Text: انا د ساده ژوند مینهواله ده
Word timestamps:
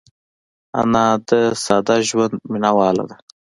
انا 0.79 1.05
د 1.27 1.29
ساده 1.63 1.95
ژوند 2.07 2.33
مینهواله 2.51 3.03
ده 3.09 3.15